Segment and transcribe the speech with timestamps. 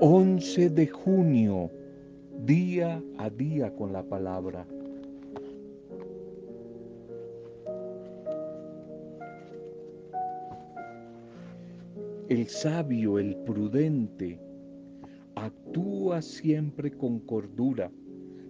[0.00, 1.72] 11 de junio,
[2.44, 4.64] día a día con la palabra.
[12.28, 14.38] El sabio, el prudente,
[15.34, 17.90] actúa siempre con cordura,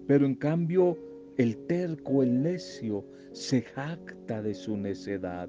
[0.07, 0.99] pero en cambio
[1.39, 5.49] el terco, el necio, se jacta de su necedad.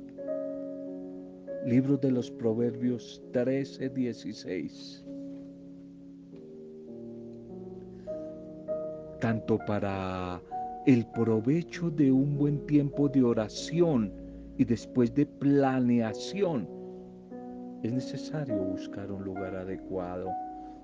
[1.65, 5.08] Libro de los Proverbios 13, 16.
[9.29, 10.41] Tanto para
[10.87, 14.11] el provecho de un buen tiempo de oración
[14.57, 16.67] y después de planeación,
[17.83, 20.31] es necesario buscar un lugar adecuado,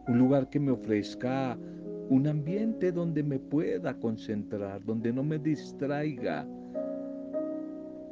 [0.08, 1.58] un lugar que me ofrezca
[2.12, 6.46] un ambiente donde me pueda concentrar, donde no me distraiga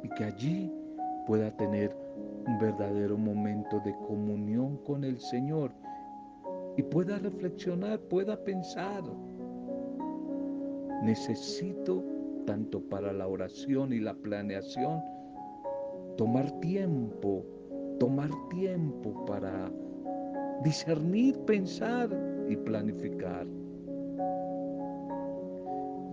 [0.02, 0.72] y que allí
[1.28, 1.96] pueda tener
[2.44, 5.70] un verdadero momento de comunión con el Señor
[6.76, 9.04] y pueda reflexionar, pueda pensar.
[11.02, 12.04] Necesito,
[12.46, 15.00] tanto para la oración y la planeación,
[16.16, 17.44] tomar tiempo,
[17.98, 19.70] tomar tiempo para
[20.62, 22.08] discernir, pensar
[22.48, 23.46] y planificar.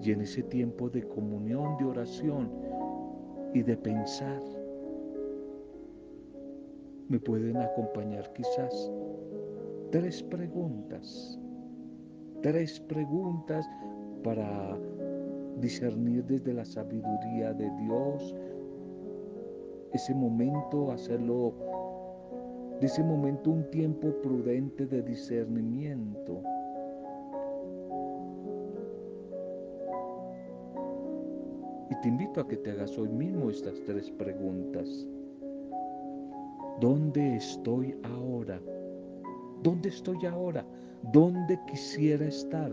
[0.03, 2.49] Y en ese tiempo de comunión, de oración
[3.53, 4.41] y de pensar,
[7.07, 8.91] me pueden acompañar quizás
[9.91, 11.37] tres preguntas,
[12.41, 13.67] tres preguntas
[14.23, 14.77] para
[15.59, 18.35] discernir desde la sabiduría de Dios
[19.93, 21.53] ese momento, hacerlo
[22.79, 26.41] de ese momento un tiempo prudente de discernimiento
[32.01, 35.07] te invito a que te hagas hoy mismo estas tres preguntas.
[36.79, 38.59] ¿Dónde estoy ahora?
[39.61, 40.65] ¿Dónde estoy ahora?
[41.13, 42.71] ¿Dónde quisiera estar?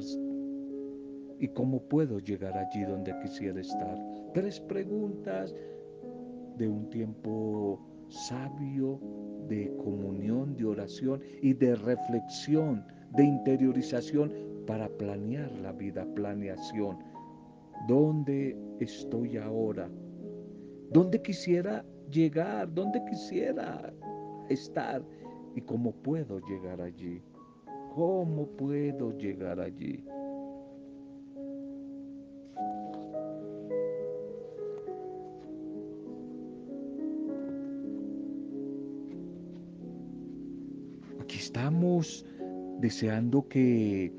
[1.38, 3.98] ¿Y cómo puedo llegar allí donde quisiera estar?
[4.34, 5.54] Tres preguntas
[6.56, 9.00] de un tiempo sabio,
[9.48, 12.84] de comunión, de oración y de reflexión,
[13.14, 14.32] de interiorización
[14.66, 16.98] para planear la vida, planeación
[17.86, 19.88] ¿Dónde estoy ahora?
[20.90, 22.72] ¿Dónde quisiera llegar?
[22.74, 23.92] ¿Dónde quisiera
[24.48, 25.02] estar?
[25.54, 27.22] ¿Y cómo puedo llegar allí?
[27.94, 30.04] ¿Cómo puedo llegar allí?
[42.80, 44.12] Deseando que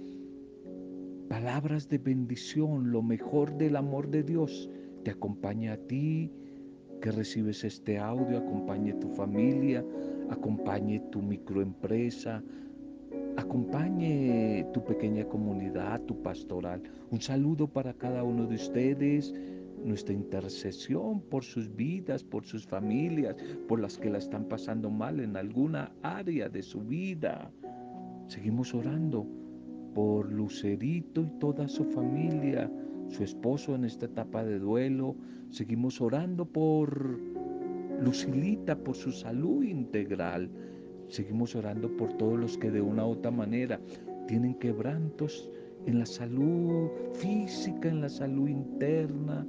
[1.30, 4.70] palabras de bendición, lo mejor del amor de Dios,
[5.04, 6.32] te acompañe a ti
[7.02, 9.86] que recibes este audio, acompañe tu familia,
[10.30, 12.44] acompañe tu microempresa,
[13.38, 16.82] acompañe tu pequeña comunidad, tu pastoral.
[17.12, 19.34] Un saludo para cada uno de ustedes,
[19.84, 23.36] nuestra intercesión por sus vidas, por sus familias,
[23.68, 27.50] por las que la están pasando mal en alguna área de su vida.
[28.30, 29.26] Seguimos orando
[29.96, 32.72] por Lucerito y toda su familia,
[33.08, 35.16] su esposo en esta etapa de duelo.
[35.50, 37.20] Seguimos orando por
[38.00, 40.48] Lucilita, por su salud integral.
[41.08, 43.82] Seguimos orando por todos los que de una u otra manera
[44.28, 45.50] tienen quebrantos
[45.88, 49.44] en la salud física, en la salud interna,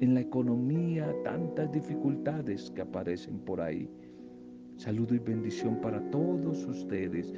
[0.00, 3.88] en la economía, tantas dificultades que aparecen por ahí.
[4.76, 7.32] Saludo y bendición para todos ustedes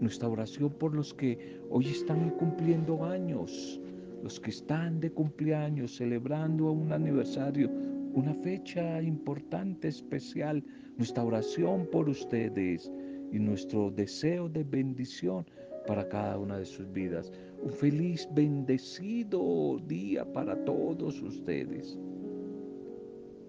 [0.00, 3.80] nuestra oración por los que hoy están cumpliendo años,
[4.22, 7.70] los que están de cumpleaños, celebrando un aniversario,
[8.14, 10.62] una fecha importante, especial,
[10.96, 12.90] nuestra oración por ustedes
[13.32, 15.46] y nuestro deseo de bendición
[15.86, 17.32] para cada una de sus vidas.
[17.62, 21.98] Un feliz, bendecido día para todos ustedes.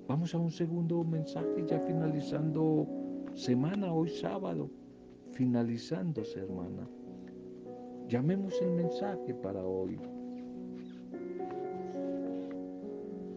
[0.07, 2.87] Vamos a un segundo mensaje ya finalizando
[3.33, 4.69] semana, hoy sábado
[5.37, 6.89] finalizándose, hermana.
[8.09, 9.99] Llamemos el mensaje para hoy.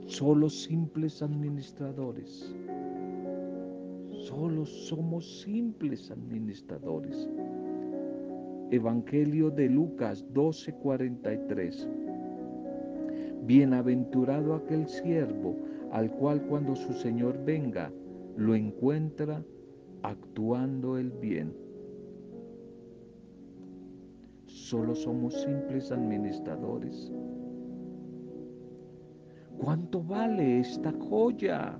[0.07, 2.57] Solo simples administradores.
[4.23, 7.29] Solo somos simples administradores.
[8.71, 11.87] Evangelio de Lucas 12:43.
[13.45, 15.55] Bienaventurado aquel siervo
[15.93, 17.93] al cual cuando su Señor venga
[18.39, 19.45] lo encuentra
[20.03, 21.70] actuando el bien
[24.71, 27.13] solo somos simples administradores.
[29.59, 31.77] ¿Cuánto vale esta joya?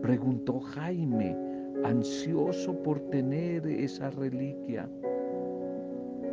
[0.00, 1.36] Preguntó Jaime,
[1.82, 4.88] ansioso por tener esa reliquia.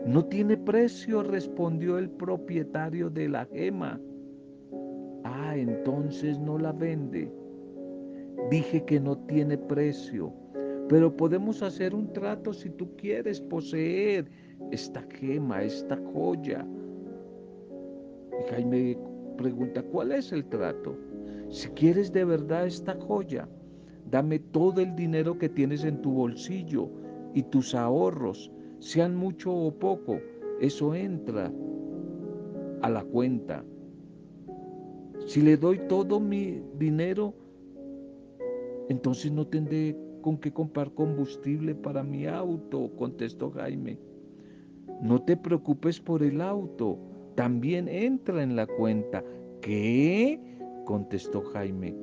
[0.06, 4.00] No tiene precio, respondió el propietario de la gema.
[5.24, 7.32] Ah, entonces no la vende.
[8.52, 10.32] Dije que no tiene precio,
[10.90, 14.30] pero podemos hacer un trato si tú quieres poseer
[14.72, 16.66] esta gema, esta joya.
[18.40, 18.98] Y Jaime
[19.38, 20.96] pregunta, ¿cuál es el trato?
[21.50, 23.48] Si quieres de verdad esta joya,
[24.10, 26.90] dame todo el dinero que tienes en tu bolsillo
[27.34, 30.20] y tus ahorros, sean mucho o poco,
[30.60, 31.52] eso entra
[32.82, 33.64] a la cuenta.
[35.26, 37.34] Si le doy todo mi dinero,
[38.90, 43.98] entonces no tendré con qué comprar combustible para mi auto, contestó Jaime.
[45.02, 46.98] No te preocupes por el auto,
[47.36, 49.24] también entra en la cuenta.
[49.62, 50.40] ¿Qué?
[50.86, 51.96] contestó Jaime.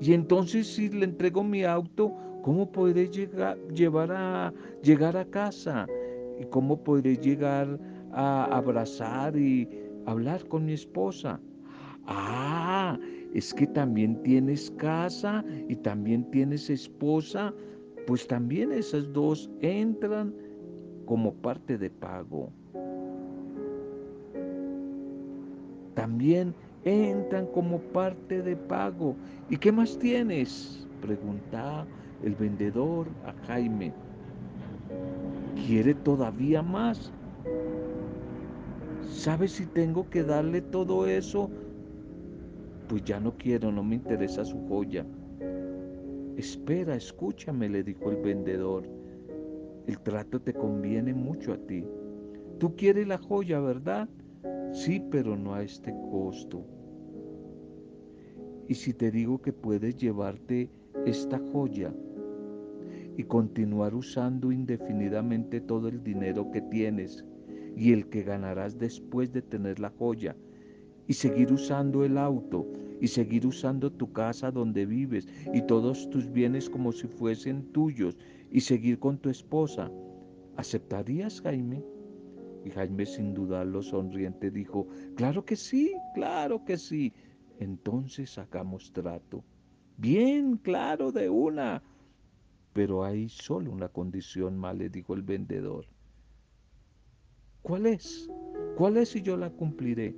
[0.00, 3.58] Y entonces si le entrego mi auto, ¿cómo podré llegar,
[4.10, 4.52] a,
[4.82, 5.86] llegar a casa?
[6.38, 7.78] ¿Y cómo podré llegar
[8.12, 9.68] a abrazar y
[10.06, 11.40] hablar con mi esposa?
[12.06, 12.98] Ah,
[13.34, 17.52] es que también tienes casa y también tienes esposa,
[18.06, 20.32] pues también esas dos entran
[21.08, 22.52] como parte de pago.
[25.94, 29.16] También entran como parte de pago.
[29.48, 30.86] ¿Y qué más tienes?
[31.00, 31.86] Pregunta
[32.22, 33.94] el vendedor a Jaime.
[35.66, 37.10] ¿Quiere todavía más?
[39.08, 41.50] ¿Sabes si tengo que darle todo eso?
[42.86, 45.06] Pues ya no quiero, no me interesa su joya.
[46.36, 48.97] Espera, escúchame, le dijo el vendedor.
[49.88, 51.82] El trato te conviene mucho a ti.
[52.58, 54.06] Tú quieres la joya, ¿verdad?
[54.74, 56.62] Sí, pero no a este costo.
[58.68, 60.70] Y si te digo que puedes llevarte
[61.06, 61.90] esta joya
[63.16, 67.24] y continuar usando indefinidamente todo el dinero que tienes
[67.74, 70.36] y el que ganarás después de tener la joya,
[71.08, 72.66] y seguir usando el auto
[73.00, 78.16] y seguir usando tu casa donde vives y todos tus bienes como si fuesen tuyos
[78.50, 79.90] y seguir con tu esposa,
[80.56, 81.84] ¿aceptarías, Jaime?
[82.64, 87.12] Y Jaime sin dudarlo sonriente dijo, claro que sí, claro que sí.
[87.60, 89.44] Entonces sacamos trato.
[89.96, 91.82] Bien, claro, de una.
[92.72, 95.86] Pero hay solo una condición más, le dijo el vendedor.
[97.62, 98.30] ¿Cuál es?
[98.76, 100.14] ¿Cuál es y yo la cumpliré?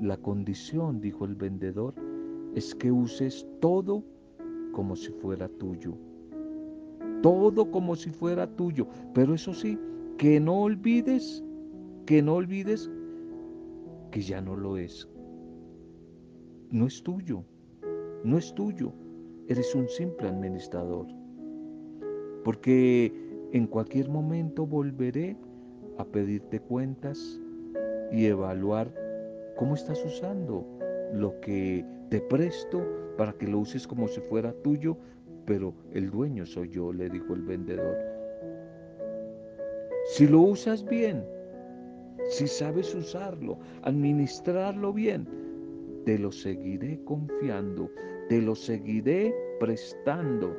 [0.00, 1.94] La condición, dijo el vendedor,
[2.54, 4.04] es que uses todo
[4.72, 5.96] como si fuera tuyo.
[7.22, 8.86] Todo como si fuera tuyo.
[9.14, 9.78] Pero eso sí,
[10.18, 11.42] que no olvides,
[12.06, 12.90] que no olvides
[14.10, 15.08] que ya no lo es.
[16.70, 17.44] No es tuyo,
[18.24, 18.92] no es tuyo.
[19.48, 21.06] Eres un simple administrador.
[22.44, 23.12] Porque
[23.52, 25.36] en cualquier momento volveré
[25.98, 27.40] a pedirte cuentas
[28.10, 28.92] y evaluar
[29.56, 30.66] ¿Cómo estás usando
[31.12, 32.82] lo que te presto
[33.16, 34.96] para que lo uses como si fuera tuyo?
[35.44, 37.96] Pero el dueño soy yo, le dijo el vendedor.
[40.04, 41.24] Si lo usas bien,
[42.28, 45.26] si sabes usarlo, administrarlo bien,
[46.04, 47.90] te lo seguiré confiando,
[48.28, 50.56] te lo seguiré prestando.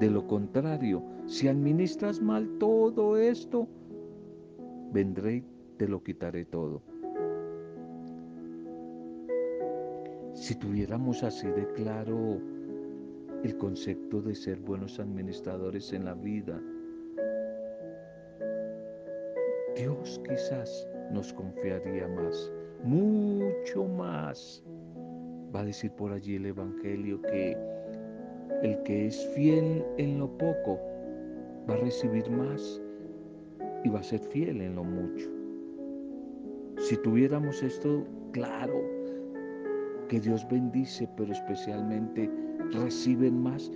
[0.00, 3.68] De lo contrario, si administras mal todo esto,
[4.92, 5.44] vendré y
[5.76, 6.82] te lo quitaré todo.
[10.34, 12.40] Si tuviéramos así de claro
[13.44, 16.60] el concepto de ser buenos administradores en la vida,
[19.76, 22.50] Dios quizás nos confiaría más,
[22.82, 24.64] mucho más.
[25.54, 27.56] Va a decir por allí el Evangelio que
[28.62, 30.80] el que es fiel en lo poco
[31.68, 32.80] va a recibir más
[33.84, 35.30] y va a ser fiel en lo mucho.
[36.78, 38.80] Si tuviéramos esto claro,
[40.08, 42.30] que Dios bendice, pero especialmente
[42.72, 43.70] reciben más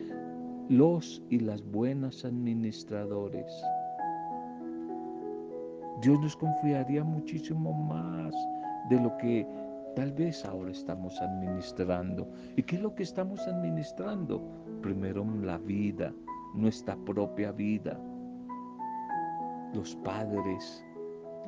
[0.68, 3.52] los y las buenas administradores.
[6.00, 8.34] Dios nos confiaría muchísimo más
[8.88, 9.46] de lo que
[9.96, 12.28] tal vez ahora estamos administrando.
[12.56, 14.40] ¿Y qué es lo que estamos administrando?
[14.80, 16.12] Primero la vida,
[16.54, 18.00] nuestra propia vida,
[19.74, 20.84] los padres,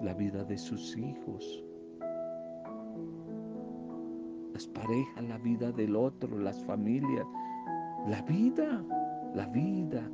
[0.02, 1.61] la vida de sus hijos,
[4.62, 7.26] las parejas, la vida del otro, las familias,
[8.06, 8.84] la vida,
[9.34, 10.08] la vida,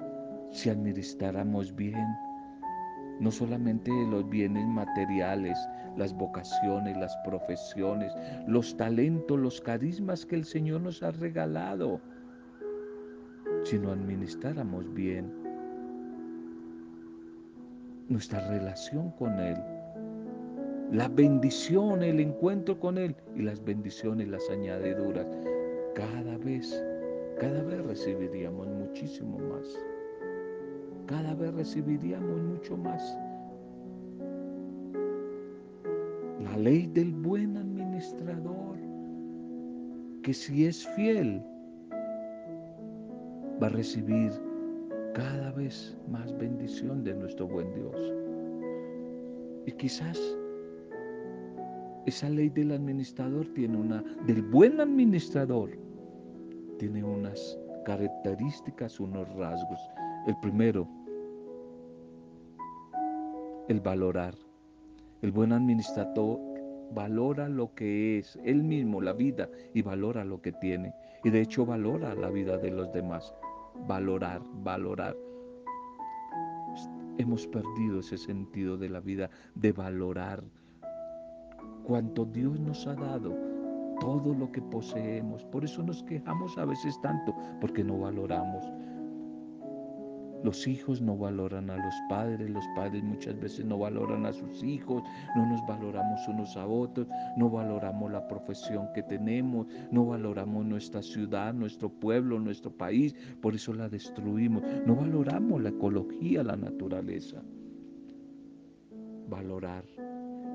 [0.50, 2.06] si administráramos bien,
[3.20, 5.58] no solamente los bienes materiales,
[5.96, 8.10] las vocaciones, las profesiones,
[8.46, 12.00] los talentos, los carismas que el Señor nos ha regalado,
[13.64, 15.30] sino administráramos bien
[18.08, 19.58] nuestra relación con Él,
[20.92, 25.26] la bendición, el encuentro con Él y las bendiciones, las añadiduras.
[25.94, 26.82] Cada vez,
[27.38, 29.78] cada vez recibiríamos muchísimo más.
[31.06, 33.18] Cada vez recibiríamos mucho más.
[36.42, 38.76] La ley del buen administrador,
[40.22, 41.42] que si es fiel,
[43.62, 44.32] va a recibir
[45.14, 48.14] cada vez más bendición de nuestro buen Dios.
[49.66, 50.37] Y quizás
[52.08, 55.70] esa ley del administrador tiene una, del buen administrador,
[56.78, 59.80] tiene unas características, unos rasgos.
[60.26, 60.88] El primero,
[63.68, 64.34] el valorar.
[65.20, 66.40] El buen administrador
[66.94, 70.94] valora lo que es él mismo, la vida, y valora lo que tiene.
[71.24, 73.34] Y de hecho valora la vida de los demás.
[73.86, 75.16] Valorar, valorar.
[77.18, 80.44] Hemos perdido ese sentido de la vida, de valorar
[81.88, 83.34] cuanto Dios nos ha dado,
[83.98, 85.42] todo lo que poseemos.
[85.46, 88.62] Por eso nos quejamos a veces tanto, porque no valoramos.
[90.44, 94.62] Los hijos no valoran a los padres, los padres muchas veces no valoran a sus
[94.62, 95.02] hijos,
[95.34, 101.02] no nos valoramos unos a otros, no valoramos la profesión que tenemos, no valoramos nuestra
[101.02, 107.42] ciudad, nuestro pueblo, nuestro país, por eso la destruimos, no valoramos la ecología, la naturaleza.
[109.28, 109.84] Valorar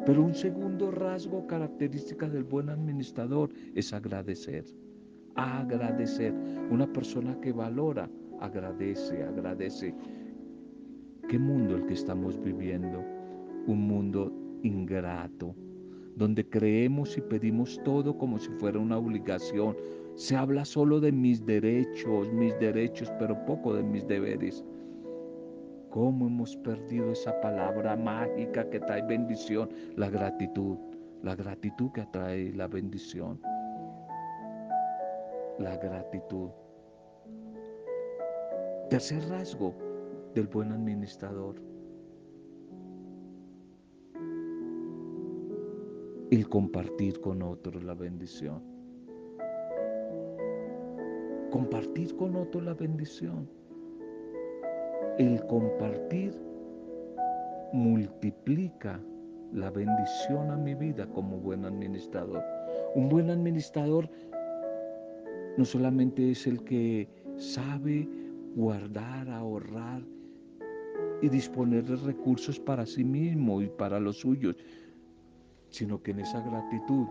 [0.05, 4.65] pero un segundo rasgo característica del buen administrador es agradecer.
[5.35, 6.33] Agradecer.
[6.69, 9.95] Una persona que valora, agradece, agradece.
[11.29, 13.03] ¿Qué mundo el que estamos viviendo?
[13.67, 14.31] Un mundo
[14.63, 15.55] ingrato,
[16.17, 19.75] donde creemos y pedimos todo como si fuera una obligación.
[20.15, 24.63] Se habla solo de mis derechos, mis derechos, pero poco de mis deberes.
[25.93, 29.69] ¿Cómo hemos perdido esa palabra mágica que trae bendición?
[29.95, 30.75] La gratitud,
[31.21, 33.39] la gratitud que atrae la bendición.
[35.59, 36.49] La gratitud.
[38.89, 39.75] Tercer rasgo
[40.33, 41.61] del buen administrador.
[46.31, 48.63] El compartir con otros la bendición.
[51.51, 53.47] Compartir con otros la bendición.
[55.19, 56.33] El compartir
[57.71, 58.99] multiplica
[59.51, 62.43] la bendición a mi vida como buen administrador.
[62.95, 64.09] Un buen administrador
[65.55, 68.09] no solamente es el que sabe
[68.55, 70.01] guardar, ahorrar
[71.21, 74.55] y disponer de recursos para sí mismo y para los suyos,
[75.69, 77.05] sino que en esa gratitud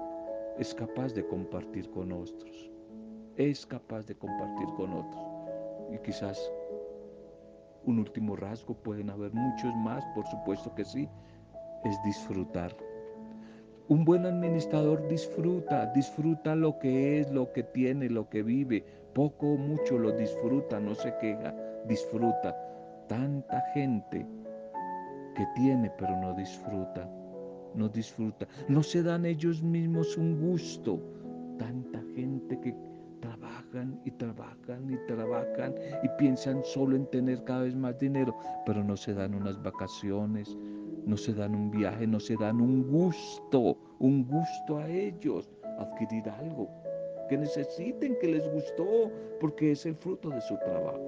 [0.58, 2.68] es capaz de compartir con otros.
[3.36, 5.24] Es capaz de compartir con otros.
[5.92, 6.52] Y quizás
[7.86, 11.08] un último rasgo, pueden haber muchos más, por supuesto que sí,
[11.84, 12.74] es disfrutar.
[13.88, 19.52] Un buen administrador disfruta, disfruta lo que es, lo que tiene, lo que vive, poco
[19.52, 21.54] o mucho lo disfruta, no se queja,
[21.86, 22.56] disfruta.
[23.08, 24.24] Tanta gente
[25.34, 27.08] que tiene pero no disfruta,
[27.74, 31.00] no disfruta, no se dan ellos mismos un gusto.
[31.58, 32.74] Tanta gente que
[34.04, 38.36] y trabajan y trabajan y piensan solo en tener cada vez más dinero,
[38.66, 40.56] pero no se dan unas vacaciones,
[41.06, 45.48] no se dan un viaje, no se dan un gusto, un gusto a ellos,
[45.78, 46.68] adquirir algo
[47.28, 49.10] que necesiten, que les gustó,
[49.40, 51.00] porque es el fruto de su trabajo.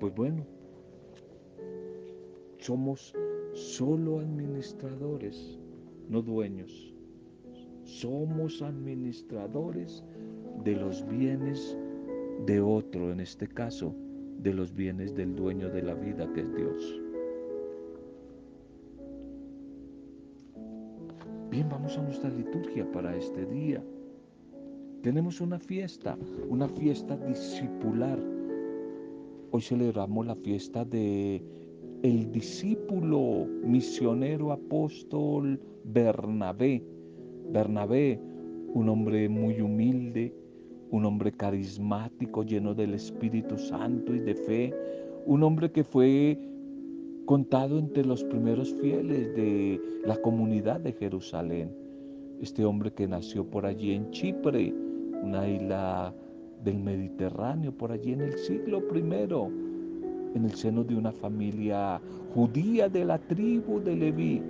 [0.00, 0.46] Pues bueno,
[2.58, 3.14] somos
[3.52, 5.58] solo administradores,
[6.08, 6.94] no dueños.
[7.84, 10.04] Somos administradores
[10.64, 11.76] de los bienes
[12.46, 13.94] de otro, en este caso,
[14.38, 17.00] de los bienes del dueño de la vida, que es Dios.
[21.50, 23.82] Bien, vamos a nuestra liturgia para este día.
[25.02, 26.16] Tenemos una fiesta,
[26.48, 28.18] una fiesta discipular.
[29.50, 31.42] Hoy celebramos la fiesta de
[32.02, 36.84] el discípulo misionero apóstol Bernabé.
[37.50, 38.20] Bernabé,
[38.74, 40.34] un hombre muy humilde,
[40.90, 44.74] un hombre carismático, lleno del Espíritu Santo y de fe,
[45.26, 46.38] un hombre que fue
[47.26, 51.70] contado entre los primeros fieles de la comunidad de Jerusalén.
[52.40, 54.72] Este hombre que nació por allí en Chipre,
[55.22, 56.14] una isla
[56.64, 62.00] del Mediterráneo, por allí en el siglo I, en el seno de una familia
[62.34, 64.42] judía de la tribu de Leví.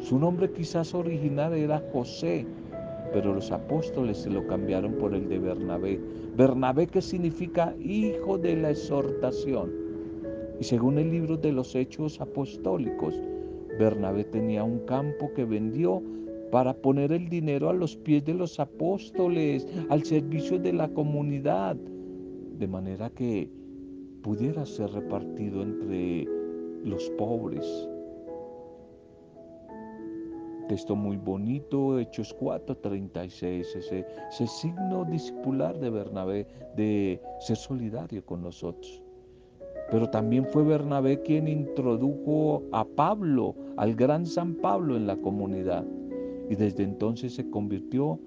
[0.00, 2.46] Su nombre quizás original era José,
[3.14, 6.00] pero los apóstoles se lo cambiaron por el de Bernabé.
[6.36, 9.72] Bernabé que significa hijo de la exhortación.
[10.60, 13.14] Y según el libro de los Hechos Apostólicos,
[13.78, 16.02] Bernabé tenía un campo que vendió
[16.50, 21.76] para poner el dinero a los pies de los apóstoles, al servicio de la comunidad,
[21.76, 23.48] de manera que
[24.22, 26.26] pudiera ser repartido entre
[26.84, 27.88] los pobres.
[30.68, 38.42] Texto muy bonito, Hechos 4:36, ese, ese signo discipular de Bernabé de ser solidario con
[38.42, 39.02] nosotros.
[39.90, 45.84] Pero también fue Bernabé quien introdujo a Pablo, al gran San Pablo en la comunidad.
[46.48, 48.18] Y desde entonces se convirtió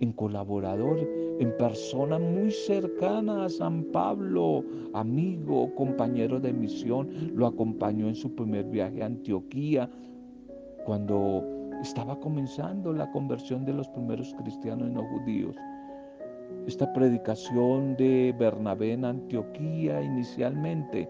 [0.00, 0.98] en colaborador,
[1.38, 4.64] en persona muy cercana a San Pablo,
[4.94, 7.08] amigo, compañero de misión.
[7.34, 9.90] Lo acompañó en su primer viaje a Antioquía,
[10.84, 11.44] cuando
[11.82, 15.56] estaba comenzando la conversión de los primeros cristianos no judíos.
[16.66, 21.08] Esta predicación de Bernabé en Antioquía inicialmente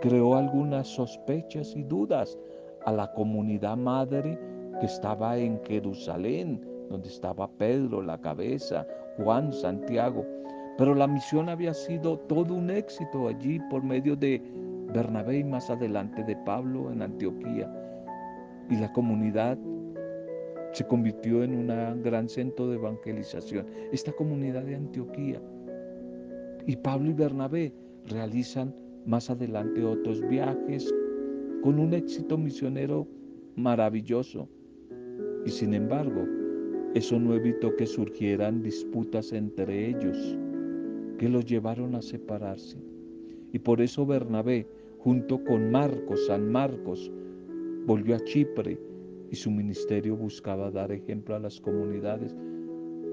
[0.00, 2.38] creó algunas sospechas y dudas
[2.84, 4.38] a la comunidad madre
[4.80, 10.24] que estaba en Jerusalén, donde estaba Pedro, la cabeza, Juan, Santiago.
[10.78, 14.40] Pero la misión había sido todo un éxito allí por medio de
[14.92, 17.68] Bernabé y más adelante de Pablo en Antioquía.
[18.70, 19.58] Y la comunidad
[20.72, 23.66] se convirtió en un gran centro de evangelización.
[23.92, 25.40] Esta comunidad de Antioquía.
[26.66, 27.72] Y Pablo y Bernabé
[28.06, 28.74] realizan
[29.06, 30.92] más adelante otros viajes
[31.62, 33.06] con un éxito misionero
[33.54, 34.48] maravilloso.
[35.46, 36.26] Y sin embargo,
[36.94, 40.38] eso no evitó que surgieran disputas entre ellos,
[41.18, 42.78] que los llevaron a separarse.
[43.52, 44.66] Y por eso Bernabé,
[44.98, 47.10] junto con Marcos, San Marcos,
[47.86, 48.78] volvió a Chipre
[49.30, 52.34] y su ministerio buscaba dar ejemplo a las comunidades.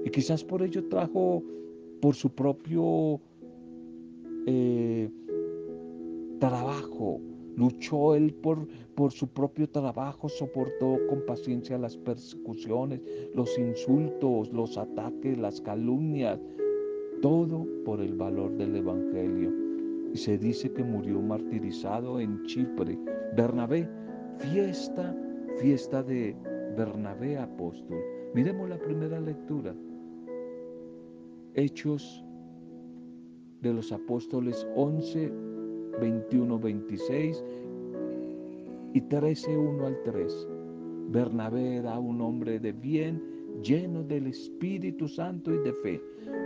[0.04, 1.42] Y quizás por ello trajo
[2.00, 3.20] por su propio
[4.46, 5.08] eh,
[6.38, 7.20] trabajo,
[7.56, 13.00] Luchó él por, por su propio trabajo, soportó con paciencia las persecuciones,
[13.34, 16.40] los insultos, los ataques, las calumnias,
[17.22, 19.52] todo por el valor del Evangelio.
[20.12, 22.98] Y se dice que murió martirizado en Chipre.
[23.36, 23.88] Bernabé,
[24.38, 25.14] fiesta,
[25.58, 26.36] fiesta de
[26.76, 27.98] Bernabé apóstol.
[28.34, 29.74] Miremos la primera lectura.
[31.54, 32.24] Hechos
[33.60, 35.32] de los apóstoles 11,
[36.00, 37.44] 21, 26
[38.92, 40.48] y 13, 1 al 3.
[41.08, 43.22] Bernabé era un hombre de bien,
[43.62, 46.00] lleno del Espíritu Santo y de fe.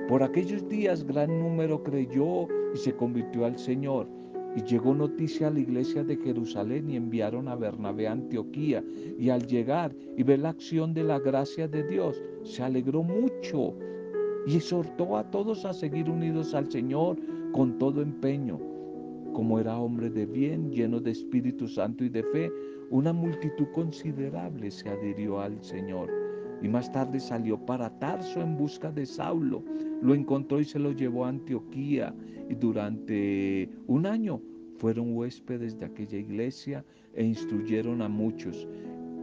[0.08, 4.06] Por aquellos días gran número creyó y se convirtió al Señor.
[4.56, 8.82] Y llegó noticia a la iglesia de Jerusalén y enviaron a Bernabé a Antioquía.
[9.18, 13.74] Y al llegar y ver la acción de la gracia de Dios, se alegró mucho
[14.46, 17.18] y exhortó a todos a seguir unidos al Señor
[17.52, 18.58] con todo empeño
[19.38, 22.50] como era hombre de bien, lleno de Espíritu Santo y de fe,
[22.90, 26.27] una multitud considerable se adhirió al Señor.
[26.62, 29.62] Y más tarde salió para Tarso en busca de Saulo.
[30.02, 32.14] Lo encontró y se lo llevó a Antioquía.
[32.48, 34.40] Y durante un año
[34.78, 38.66] fueron huéspedes de aquella iglesia e instruyeron a muchos.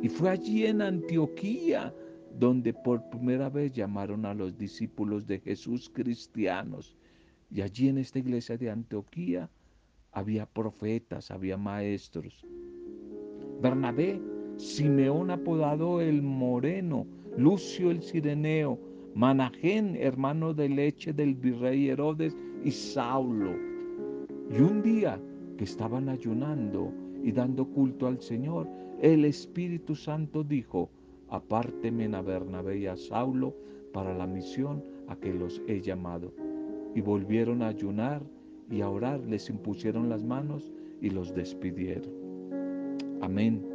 [0.01, 1.93] Y fue allí en Antioquía
[2.39, 6.95] donde por primera vez llamaron a los discípulos de Jesús cristianos.
[7.49, 9.49] Y allí en esta iglesia de Antioquía
[10.11, 12.45] había profetas, había maestros.
[13.61, 14.21] Bernabé,
[14.57, 18.79] Simeón apodado el Moreno, Lucio el Sireneo,
[19.13, 23.51] Manajén, hermano de leche del virrey Herodes, y Saulo.
[24.49, 25.19] Y un día
[25.57, 26.91] que estaban ayunando
[27.23, 28.67] y dando culto al Señor,
[29.01, 30.89] el Espíritu Santo dijo,
[31.29, 33.53] apárteme a Bernabé y a Saulo
[33.91, 36.33] para la misión a que los he llamado.
[36.95, 38.21] Y volvieron a ayunar
[38.69, 40.71] y a orar, les impusieron las manos
[41.01, 42.11] y los despidieron.
[43.21, 43.74] Amén.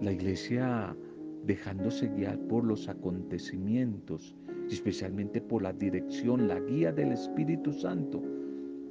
[0.00, 0.96] La iglesia
[1.44, 4.34] dejándose guiar por los acontecimientos,
[4.70, 8.22] especialmente por la dirección, la guía del Espíritu Santo,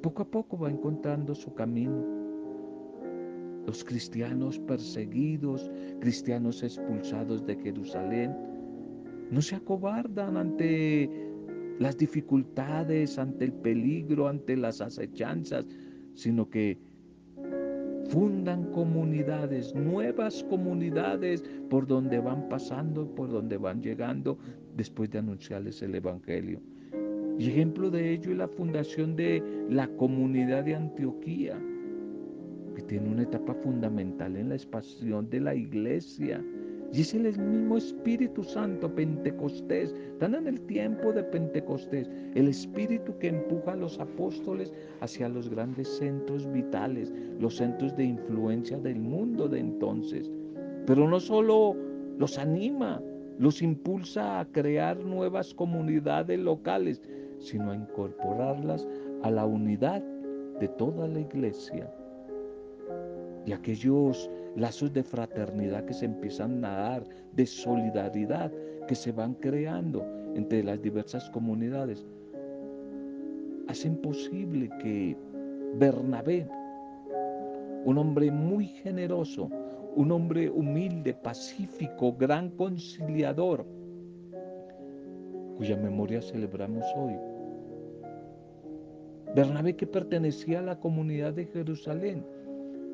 [0.02, 2.04] poco a poco va encontrando su camino.
[3.66, 5.70] Los cristianos perseguidos,
[6.00, 8.34] cristianos expulsados de Jerusalén,
[9.30, 11.10] no se acobardan ante
[11.78, 15.66] las dificultades, ante el peligro, ante las acechanzas,
[16.14, 16.78] sino que
[18.10, 24.36] fundan comunidades, nuevas comunidades por donde van pasando, por donde van llegando
[24.76, 26.60] después de anunciarles el Evangelio.
[27.38, 31.56] Y ejemplo de ello es la fundación de la comunidad de Antioquía,
[32.74, 36.44] que tiene una etapa fundamental en la expansión de la iglesia
[36.92, 39.94] Y es el mismo Espíritu Santo, Pentecostés.
[40.12, 42.10] Están en el tiempo de Pentecostés.
[42.34, 48.04] El Espíritu que empuja a los apóstoles hacia los grandes centros vitales, los centros de
[48.04, 50.30] influencia del mundo de entonces.
[50.86, 51.76] Pero no solo
[52.18, 53.00] los anima,
[53.38, 57.00] los impulsa a crear nuevas comunidades locales,
[57.38, 58.86] sino a incorporarlas
[59.22, 60.02] a la unidad
[60.58, 61.88] de toda la iglesia.
[63.46, 68.52] Y aquellos lazos de fraternidad que se empiezan a dar, de solidaridad
[68.86, 72.06] que se van creando entre las diversas comunidades,
[73.68, 75.16] hacen posible que
[75.76, 76.48] Bernabé,
[77.84, 79.48] un hombre muy generoso,
[79.96, 83.64] un hombre humilde, pacífico, gran conciliador,
[85.56, 87.14] cuya memoria celebramos hoy.
[89.34, 92.24] Bernabé que pertenecía a la comunidad de Jerusalén,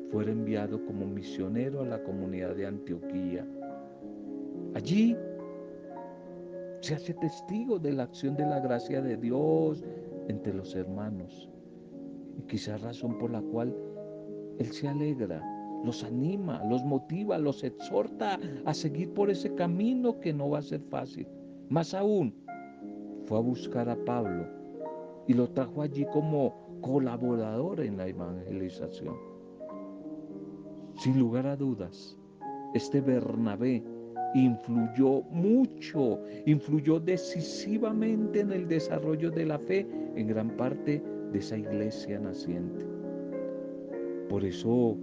[0.09, 3.45] fue enviado como misionero a la comunidad de Antioquía.
[4.73, 5.17] Allí
[6.81, 9.83] se hace testigo de la acción de la gracia de Dios
[10.27, 11.49] entre los hermanos.
[12.37, 13.75] Y quizás razón por la cual
[14.59, 15.41] Él se alegra,
[15.83, 20.63] los anima, los motiva, los exhorta a seguir por ese camino que no va a
[20.63, 21.27] ser fácil.
[21.69, 22.33] Más aún,
[23.25, 24.47] fue a buscar a Pablo
[25.27, 29.26] y lo trajo allí como colaborador en la evangelización.
[30.97, 32.17] Sin lugar a dudas,
[32.73, 33.83] este Bernabé
[34.33, 41.55] influyó mucho, influyó decisivamente en el desarrollo de la fe en gran parte de esa
[41.55, 42.83] iglesia naciente.
[44.27, 44.97] Por eso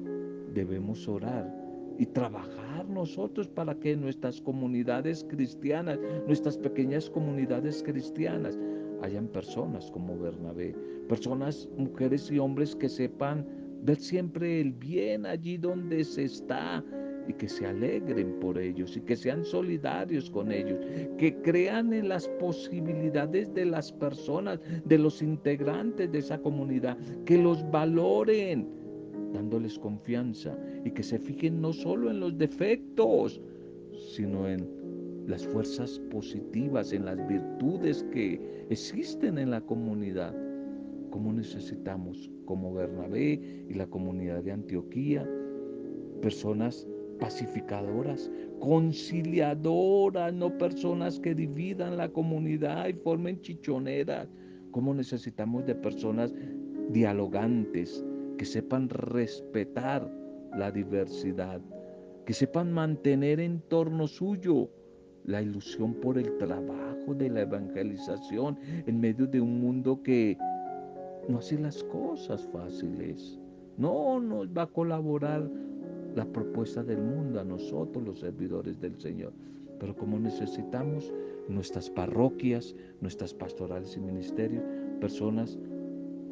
[0.52, 1.48] debemos orar
[1.96, 8.59] y trabajar nosotros para que nuestras comunidades cristianas, nuestras pequeñas comunidades cristianas,
[9.00, 10.74] hayan personas como Bernabé,
[11.09, 13.46] personas, mujeres y hombres que sepan
[13.84, 16.82] ver siempre el bien allí donde se está
[17.28, 20.78] y que se alegren por ellos y que sean solidarios con ellos,
[21.18, 27.38] que crean en las posibilidades de las personas, de los integrantes de esa comunidad, que
[27.38, 28.68] los valoren
[29.32, 33.40] dándoles confianza y que se fijen no solo en los defectos,
[34.14, 34.66] sino en
[35.26, 40.34] las fuerzas positivas, en las virtudes que existen en la comunidad.
[41.14, 45.24] ¿Cómo necesitamos como Bernabé y la comunidad de Antioquía,
[46.20, 46.88] personas
[47.20, 54.27] pacificadoras, conciliadoras, no personas que dividan la comunidad y formen chichoneras.
[54.72, 56.35] ¿Cómo necesitamos de personas
[56.90, 58.05] dialogantes,
[58.37, 60.12] que sepan respetar
[60.59, 61.61] la diversidad,
[62.27, 64.68] que sepan mantener en torno suyo
[65.27, 70.37] la ilusión por el trabajo de la evangelización en medio de un mundo que
[71.28, 73.38] no hace las cosas fáciles.
[73.76, 75.48] No nos va a colaborar
[76.14, 79.32] la propuesta del mundo a nosotros, los servidores del Señor.
[79.80, 81.12] Pero como necesitamos
[81.48, 84.62] nuestras parroquias, nuestras pastorales y ministerios,
[85.00, 85.58] personas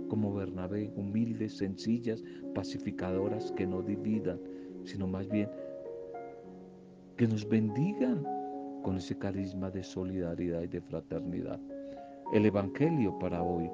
[0.09, 2.23] como Bernabé, humildes, sencillas,
[2.55, 4.39] pacificadoras, que no dividan,
[4.85, 5.49] sino más bien
[7.17, 8.23] que nos bendigan
[8.83, 11.61] con ese carisma de solidaridad y de fraternidad.
[12.33, 13.71] El Evangelio para hoy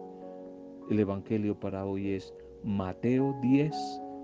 [0.91, 2.33] el Evangelio para hoy es
[2.65, 3.75] Mateo 10,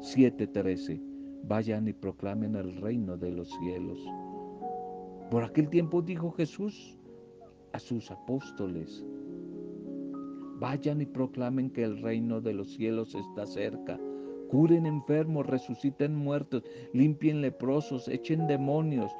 [0.00, 1.00] 7, 13.
[1.46, 3.98] Vayan y proclamen el reino de los cielos.
[5.30, 6.98] Por aquel tiempo dijo Jesús
[7.72, 9.04] a sus apóstoles,
[10.58, 14.00] vayan y proclamen que el reino de los cielos está cerca.
[14.48, 16.62] Curen enfermos, resuciten muertos,
[16.94, 19.10] limpien leprosos, echen demonios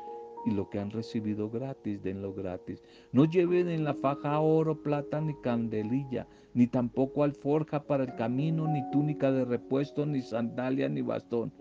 [0.47, 2.83] y lo que han recibido gratis, denlo gratis.
[3.13, 8.69] No lleven en la faja oro, plata ni candelilla, ni tampoco alforja para el camino,
[8.69, 11.53] ni túnica de repuesto, ni sandalia, ni bastón.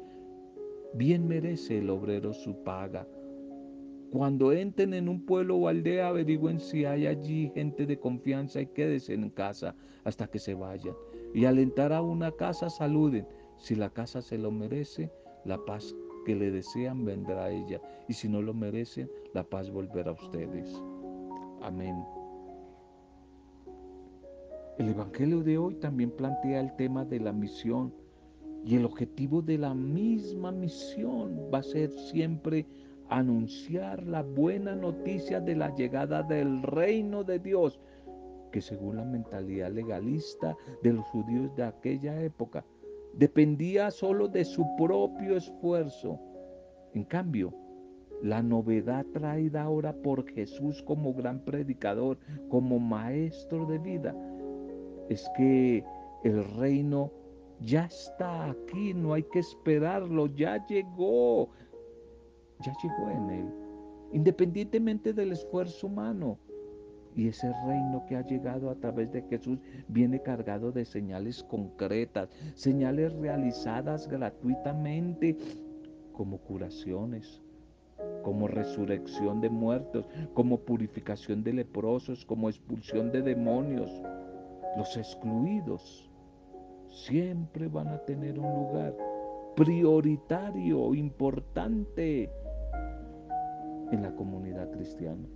[0.94, 3.08] Bien merece el obrero su paga.
[4.12, 8.68] Cuando entren en un pueblo o aldea, averigüen si hay allí gente de confianza y
[8.68, 10.94] quédense en casa hasta que se vayan.
[11.34, 13.26] Y al entrar a una casa, saluden.
[13.58, 15.12] Si la casa se lo merece,
[15.46, 19.70] la paz que le desean vendrá a ella, y si no lo merecen, la paz
[19.72, 20.82] volverá a ustedes.
[21.62, 22.04] Amén.
[24.78, 27.94] El Evangelio de hoy también plantea el tema de la misión
[28.66, 32.66] y el objetivo de la misma misión va a ser siempre
[33.10, 37.80] anunciar la buena noticia de la llegada del reino de Dios,
[38.52, 42.66] que según la mentalidad legalista de los judíos de aquella época,
[43.14, 46.20] dependía solo de su propio esfuerzo.
[46.94, 47.54] En cambio,
[48.22, 52.18] la novedad traída ahora por Jesús como gran predicador,
[52.50, 54.16] como maestro de vida,
[55.10, 55.84] es que
[56.24, 57.12] el reino
[57.60, 61.50] ya está aquí, no hay que esperarlo, ya llegó,
[62.62, 63.54] ya llegó en él.
[64.14, 66.38] independientemente del esfuerzo humano.
[67.16, 72.30] Y ese reino que ha llegado a través de Jesús viene cargado de señales concretas,
[72.56, 75.38] señales realizadas gratuitamente
[76.14, 77.42] como curaciones,
[78.24, 83.92] como resurrección de muertos, como purificación de leprosos, como expulsión de demonios.
[84.78, 86.10] Los excluidos
[86.90, 88.96] siempre van a tener un lugar
[89.56, 92.32] prioritario, importante
[93.92, 95.28] en la comunidad cristiana.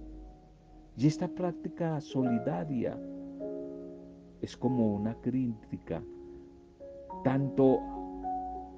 [0.98, 3.00] Y esta práctica solidaria
[4.42, 6.04] es como una crítica
[7.24, 7.80] tanto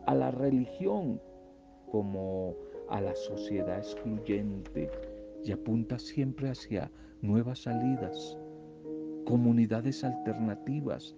[0.06, 1.22] a la religión
[1.90, 2.56] como
[2.90, 4.90] a la sociedad excluyente
[5.46, 8.38] y apunta siempre hacia nuevas salidas,
[9.26, 11.16] comunidades alternativas,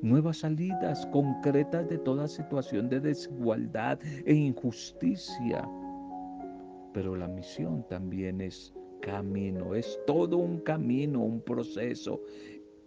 [0.00, 5.68] nuevas salidas concretas de toda situación de desigualdad e injusticia.
[6.92, 12.20] Pero la misión también es camino, es todo un camino, un proceso.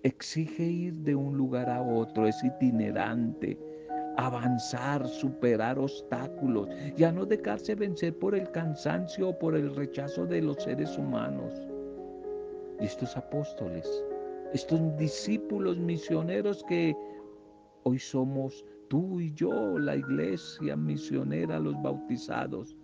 [0.03, 3.57] Exige ir de un lugar a otro, es itinerante,
[4.17, 10.41] avanzar, superar obstáculos, ya no dejarse vencer por el cansancio o por el rechazo de
[10.41, 11.53] los seres humanos.
[12.79, 13.87] Y estos apóstoles,
[14.53, 16.95] estos discípulos misioneros que
[17.83, 22.75] hoy somos tú y yo, la iglesia misionera, los bautizados.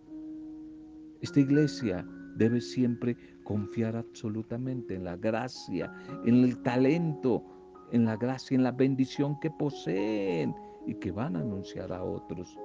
[1.21, 5.91] Esta iglesia debe siempre confiar absolutamente en la gracia,
[6.25, 7.43] en el talento,
[7.91, 10.53] en la gracia, en la bendición que poseen
[10.85, 12.57] y que van a anunciar a otros.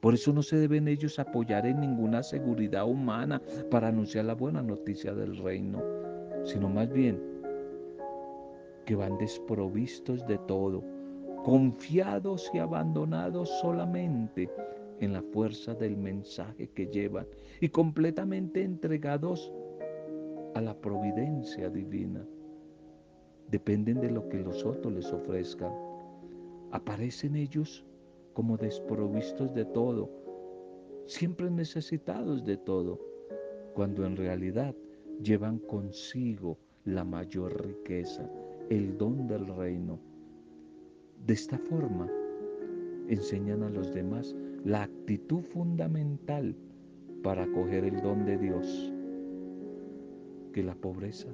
[0.00, 4.62] Por eso no se deben ellos apoyar en ninguna seguridad humana para anunciar la buena
[4.62, 5.82] noticia del reino,
[6.44, 7.20] sino más bien
[8.86, 10.82] que van desprovistos de todo,
[11.44, 14.48] confiados y abandonados solamente
[15.00, 17.26] en la fuerza del mensaje que llevan
[17.60, 19.52] y completamente entregados
[20.54, 22.24] a la providencia divina.
[23.50, 25.72] Dependen de lo que los otros les ofrezcan.
[26.70, 27.84] Aparecen ellos
[28.34, 30.10] como desprovistos de todo,
[31.06, 33.00] siempre necesitados de todo,
[33.74, 34.74] cuando en realidad
[35.22, 38.28] llevan consigo la mayor riqueza,
[38.68, 39.98] el don del reino.
[41.26, 42.08] De esta forma,
[43.08, 44.34] enseñan a los demás
[44.64, 46.54] la actitud fundamental
[47.22, 48.92] para acoger el don de Dios,
[50.52, 51.28] que la pobreza,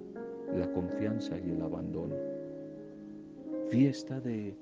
[0.54, 2.14] la confianza y el abandono.
[3.70, 4.56] Fiesta de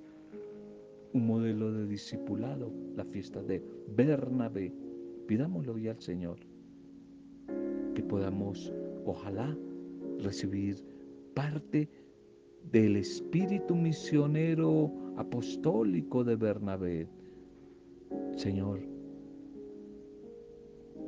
[1.13, 3.63] un modelo de discipulado, la fiesta de
[3.95, 4.73] Bernabé.
[5.27, 6.39] Pidámoslo hoy al Señor,
[7.95, 8.73] que podamos,
[9.05, 9.57] ojalá,
[10.21, 10.77] recibir
[11.35, 11.89] parte
[12.73, 17.09] del espíritu misionero apostólico de Bernabé.
[18.37, 18.81] Señor,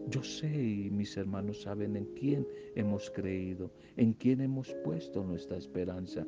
[0.09, 5.57] yo sé y mis hermanos saben en quién hemos creído, en quién hemos puesto nuestra
[5.57, 6.25] esperanza,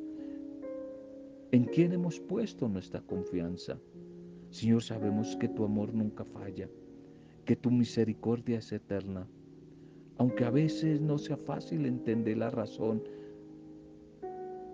[1.51, 3.79] en quién hemos puesto nuestra confianza.
[4.49, 6.69] Señor, sabemos que tu amor nunca falla,
[7.45, 9.25] que tu misericordia es eterna.
[10.17, 13.01] Aunque a veces no sea fácil entender la razón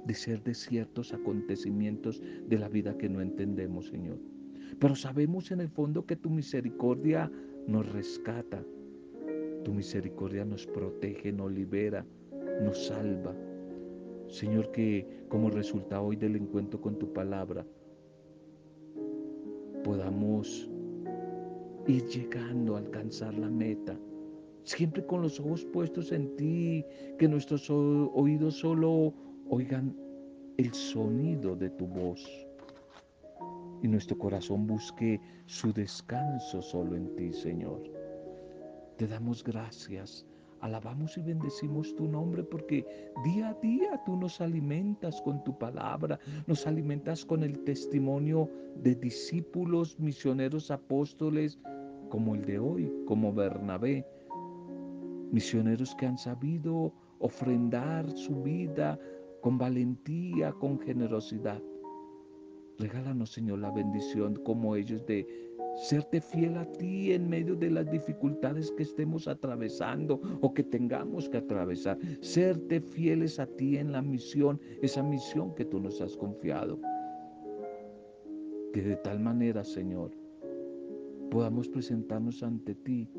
[0.06, 4.18] de ser de ciertos acontecimientos de la vida que no entendemos, Señor.
[4.80, 7.32] Pero sabemos en el fondo que tu misericordia
[7.68, 8.64] nos rescata,
[9.64, 12.06] tu misericordia nos protege, nos libera,
[12.62, 13.34] nos salva.
[14.28, 17.66] Señor, que como resultado hoy del encuentro con tu palabra,
[19.84, 20.70] podamos
[21.88, 23.98] ir llegando a alcanzar la meta,
[24.64, 26.84] siempre con los ojos puestos en ti,
[27.20, 29.14] que nuestros oídos solo
[29.48, 29.96] oigan
[30.58, 32.45] el sonido de tu voz
[33.86, 37.84] y nuestro corazón busque su descanso solo en ti, Señor.
[38.98, 40.26] Te damos gracias,
[40.60, 42.84] alabamos y bendecimos tu nombre porque
[43.24, 48.50] día a día tú nos alimentas con tu palabra, nos alimentas con el testimonio
[48.82, 51.60] de discípulos, misioneros, apóstoles,
[52.10, 54.04] como el de hoy, como Bernabé,
[55.32, 59.00] misioneros que han sabido ofrendar su vida
[59.42, 61.62] con valentía, con generosidad.
[62.78, 65.26] Regálanos, Señor, la bendición como ellos de
[65.76, 71.30] serte fiel a ti en medio de las dificultades que estemos atravesando o que tengamos
[71.30, 71.98] que atravesar.
[72.22, 76.80] Serte fieles a ti en la misión, esa misión que tú nos has confiado.
[78.74, 80.12] Que de tal manera, Señor,
[81.32, 83.10] podamos presentarnos ante ti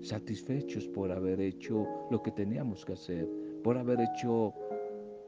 [0.00, 3.28] satisfechos por haber hecho lo que teníamos que hacer,
[3.64, 4.54] por haber hecho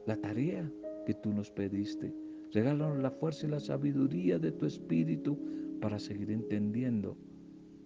[0.05, 0.71] la tarea
[1.05, 2.13] que tú nos pediste.
[2.53, 5.37] Regálanos la fuerza y la sabiduría de tu espíritu
[5.79, 7.17] para seguir entendiendo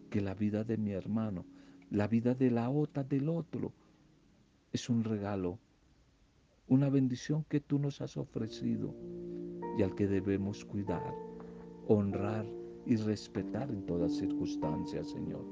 [0.10, 1.46] que la vida de mi hermano
[1.94, 3.72] la vida de la otra, del otro,
[4.72, 5.60] es un regalo,
[6.68, 8.96] una bendición que tú nos has ofrecido
[9.78, 11.14] y al que debemos cuidar,
[11.88, 12.48] honrar
[12.88, 15.46] y respetar en todas circunstancias, Señor.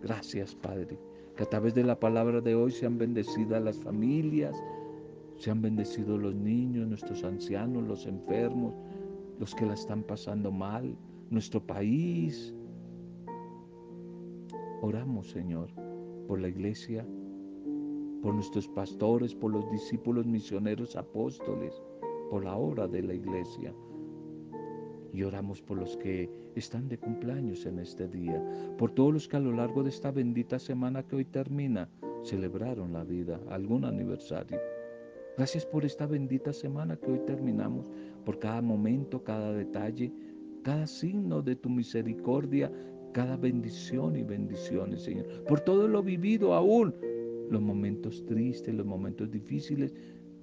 [0.00, 0.96] Gracias, Padre,
[1.34, 4.54] que a través de la palabra de hoy sean bendecidas las familias,
[5.38, 8.74] sean bendecidos los niños, nuestros ancianos, los enfermos,
[9.38, 10.96] los que la están pasando mal,
[11.30, 12.54] nuestro país.
[14.82, 15.70] Oramos, Señor,
[16.26, 17.06] por la iglesia,
[18.22, 21.80] por nuestros pastores, por los discípulos misioneros apóstoles,
[22.30, 23.72] por la obra de la iglesia.
[25.12, 28.44] Y oramos por los que están de cumpleaños en este día,
[28.76, 31.88] por todos los que a lo largo de esta bendita semana que hoy termina
[32.24, 34.58] celebraron la vida, algún aniversario.
[35.38, 37.88] Gracias por esta bendita semana que hoy terminamos,
[38.24, 40.12] por cada momento, cada detalle,
[40.64, 42.72] cada signo de tu misericordia,
[43.12, 45.28] cada bendición y bendiciones, Señor.
[45.44, 46.92] Por todo lo vivido aún,
[47.50, 49.94] los momentos tristes, los momentos difíciles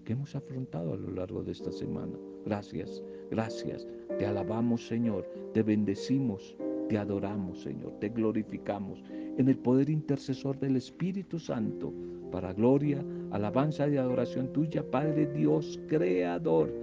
[0.05, 2.17] que hemos afrontado a lo largo de esta semana.
[2.45, 3.85] Gracias, gracias.
[4.17, 5.29] Te alabamos, Señor.
[5.53, 6.55] Te bendecimos,
[6.87, 7.91] te adoramos, Señor.
[7.99, 9.03] Te glorificamos
[9.37, 11.93] en el poder intercesor del Espíritu Santo
[12.31, 16.73] para gloria, alabanza y adoración tuya, Padre Dios, Creador,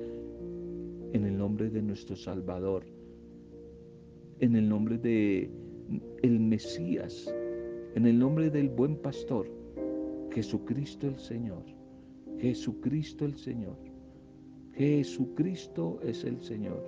[1.12, 2.84] en el nombre de nuestro Salvador,
[4.40, 5.50] en el nombre de
[6.22, 7.34] el Mesías,
[7.94, 9.46] en el nombre del buen pastor,
[10.30, 11.64] Jesucristo el Señor,
[12.38, 13.76] Jesucristo el Señor,
[14.74, 16.82] Jesucristo es el Señor.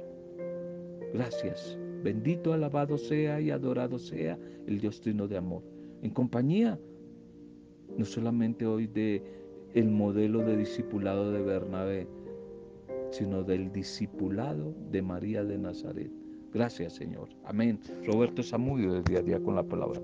[1.13, 4.39] Gracias, bendito, alabado sea y adorado sea
[4.69, 5.63] el Dios trino de amor,
[6.03, 6.79] en compañía
[7.97, 9.23] no solamente hoy de
[9.75, 12.07] el modelo de discipulado de Bernabé,
[13.11, 16.11] sino del discipulado de María de Nazaret.
[16.53, 17.29] Gracias, Señor.
[17.45, 17.81] Amén.
[18.07, 20.01] Roberto Samudio de día a día con la palabra.